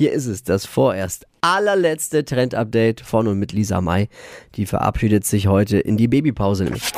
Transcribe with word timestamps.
Hier 0.00 0.12
ist 0.12 0.24
es, 0.24 0.42
das 0.42 0.64
vorerst 0.64 1.26
allerletzte 1.42 2.24
Trend-Update 2.24 3.02
von 3.02 3.28
und 3.28 3.38
mit 3.38 3.52
Lisa 3.52 3.82
May. 3.82 4.08
Die 4.54 4.64
verabschiedet 4.64 5.26
sich 5.26 5.46
heute 5.46 5.78
in 5.78 5.98
die 5.98 6.08
Babypause 6.08 6.64
nämlich. 6.64 6.90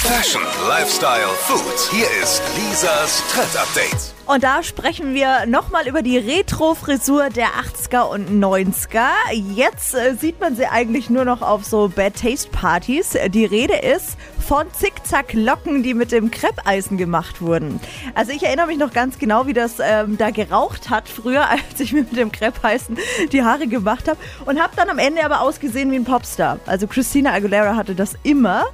Fashion, 0.00 0.42
Lifestyle, 0.68 1.28
Food. 1.40 1.90
Hier 1.90 2.06
ist 2.22 2.42
Lisas 2.56 3.22
Trend 3.30 3.56
Update. 3.56 4.14
Und 4.26 4.44
da 4.44 4.62
sprechen 4.62 5.14
wir 5.14 5.46
nochmal 5.46 5.88
über 5.88 6.02
die 6.02 6.18
Retro-Frisur 6.18 7.30
der 7.30 7.48
80er 7.48 8.02
und 8.02 8.30
90er. 8.30 9.08
Jetzt 9.32 9.94
äh, 9.94 10.14
sieht 10.14 10.38
man 10.38 10.54
sie 10.54 10.66
eigentlich 10.66 11.10
nur 11.10 11.24
noch 11.24 11.42
auf 11.42 11.64
so 11.64 11.88
Bad 11.88 12.14
Taste-Partys. 12.16 13.16
Die 13.28 13.44
Rede 13.44 13.74
ist 13.74 14.18
von 14.46 14.66
Zickzack-Locken, 14.72 15.82
die 15.82 15.94
mit 15.94 16.12
dem 16.12 16.30
Kreppeisen 16.30 16.96
gemacht 16.96 17.40
wurden. 17.40 17.80
Also 18.14 18.32
ich 18.32 18.42
erinnere 18.42 18.66
mich 18.68 18.78
noch 18.78 18.92
ganz 18.92 19.18
genau, 19.18 19.46
wie 19.46 19.52
das 19.52 19.74
ähm, 19.80 20.16
da 20.16 20.30
geraucht 20.30 20.90
hat 20.90 21.08
früher, 21.08 21.48
als 21.50 21.80
ich 21.80 21.92
mir 21.92 22.02
mit 22.02 22.16
dem 22.16 22.30
Kreppeisen 22.30 22.98
die 23.32 23.42
Haare 23.42 23.66
gemacht 23.66 24.08
habe. 24.08 24.18
Und 24.46 24.60
habe 24.60 24.74
dann 24.76 24.90
am 24.90 24.98
Ende 24.98 25.24
aber 25.24 25.40
ausgesehen 25.40 25.90
wie 25.90 25.96
ein 25.96 26.04
Popstar. 26.04 26.60
Also 26.66 26.86
Christina 26.86 27.32
Aguilera 27.32 27.76
hatte 27.76 27.94
das 27.94 28.14
immer 28.22 28.64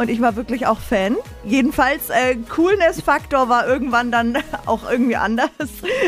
und 0.00 0.08
ich 0.08 0.22
war 0.22 0.34
wirklich 0.34 0.66
auch 0.66 0.78
Fan. 0.78 1.14
Jedenfalls, 1.44 2.08
äh, 2.08 2.34
Coolness-Faktor 2.48 3.50
war 3.50 3.68
irgendwann 3.68 4.10
dann 4.10 4.38
auch 4.66 4.90
irgendwie 4.90 5.16
anders. 5.16 5.50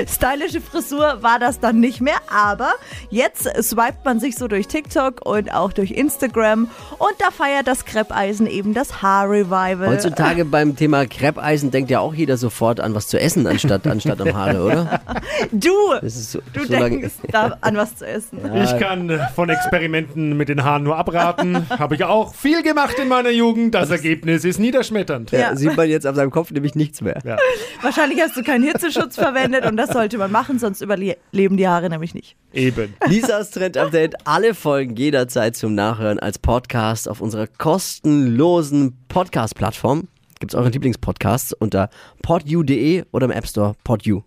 Stylische 0.09 0.63
Frisur 0.63 1.19
war 1.23 1.39
das 1.39 1.61
dann 1.61 1.79
nicht 1.79 2.01
mehr, 2.01 2.17
aber 2.35 2.73
jetzt 3.11 3.43
swipet 3.63 4.03
man 4.05 4.19
sich 4.19 4.37
so 4.37 4.49
durch 4.49 4.67
TikTok 4.67 5.27
und 5.27 5.53
auch 5.53 5.75
durch 5.75 5.91
Instagram 5.91 6.71
und 6.99 7.13
da 7.19 7.31
feiert 7.31 7.67
das 7.67 7.85
Kreppeisen 7.85 8.47
eben 8.47 8.73
das 8.73 9.03
Haarrevival. 9.03 9.89
Heutzutage 9.89 10.47
beim 10.47 10.75
Thema 10.75 11.05
Kreppeisen 11.05 11.71
denkt 11.71 11.91
ja 11.91 12.01
auch 12.01 12.15
jeder 12.15 12.39
sofort 12.39 12.81
an 12.81 12.95
was 12.95 13.09
zu 13.09 13.21
essen 13.21 13.47
anstatt, 13.47 13.87
anstatt 13.87 14.23
am 14.23 14.33
Haare, 14.35 14.63
oder? 14.65 15.01
Du, 15.53 15.71
Das 16.01 16.17
ist 16.17 16.33
so, 16.33 16.41
du 16.55 16.65
so 16.65 16.69
denkst 16.73 17.13
da 17.31 17.59
an 17.61 17.77
was 17.77 17.97
zu 17.97 18.07
essen. 18.07 18.39
Ich 18.63 18.79
kann 18.79 19.21
von 19.35 19.51
Experimenten 19.51 20.37
mit 20.37 20.49
den 20.49 20.65
Haaren 20.65 20.83
nur 20.83 20.97
abraten. 20.97 21.67
Habe 21.69 21.95
ich 21.95 22.05
auch 22.05 22.35
viel 22.35 22.63
gemacht 22.63 22.99
in 22.99 23.09
meiner 23.09 23.31
Jugend. 23.31 23.75
Das 23.83 23.91
Ergebnis 23.91 24.45
ist 24.45 24.59
niederschmetternd. 24.59 25.31
Ja, 25.33 25.39
Ja. 25.39 25.57
Sieht 25.57 25.77
man 25.77 25.89
jetzt 25.89 26.07
auf 26.07 26.17
seinem 26.17 26.31
Kopf 26.31 26.51
nämlich 26.51 26.75
nichts 26.75 27.01
mehr. 27.01 27.19
Ja. 27.25 27.37
Wahrscheinlich 27.83 28.21
hast 28.21 28.37
du 28.37 28.43
keinen 28.43 28.65
Hitzeschutz 28.65 29.17
verwendet 29.17 29.65
und 29.67 29.77
das 29.77 29.91
sollte 29.91 30.19
man 30.19 30.31
machen, 30.33 30.59
sonst 30.59 30.81
überleben 30.81 31.57
die 31.57 31.69
Haare 31.69 31.89
nämlich 31.91 32.15
nicht. 32.15 32.37
Eben. 32.53 32.95
Lisas 33.07 33.51
Trend 33.51 33.77
Update, 33.77 34.27
alle 34.27 34.55
Folgen 34.55 34.97
jederzeit 34.97 35.57
zum 35.57 35.75
Nachhören 35.75 36.19
als 36.19 36.39
Podcast 36.39 37.09
auf 37.09 37.21
unserer 37.21 37.47
kostenlosen 37.47 38.97
Podcast-Plattform. 39.09 40.09
Gibt's 40.41 40.55
eure 40.55 40.71
Lieblingspodcasts 40.71 41.53
unter 41.53 41.89
podu.de 42.23 43.05
oder 43.13 43.27
im 43.27 43.31
App 43.31 43.47
Store 43.47 43.75
podu. 43.85 44.23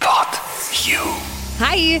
Pod. 0.00 0.26
Hi, 1.60 2.00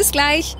Bis 0.00 0.12
gleich. 0.12 0.56